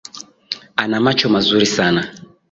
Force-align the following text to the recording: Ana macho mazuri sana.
Ana 0.75 0.97
macho 1.05 1.27
mazuri 1.29 1.65
sana. 1.75 2.01